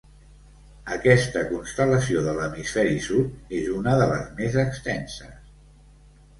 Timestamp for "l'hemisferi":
2.39-2.97